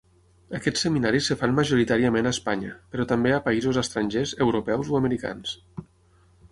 Aquests 0.59 0.85
seminaris 0.85 1.27
es 1.35 1.37
fan 1.41 1.53
majoritàriament 1.59 2.31
a 2.31 2.31
Espanya, 2.37 2.73
però 2.95 3.07
també 3.13 3.35
a 3.37 3.41
països 3.51 3.83
estrangers, 3.83 4.35
europeus 4.47 4.93
o 4.95 5.01
americans. 5.03 5.55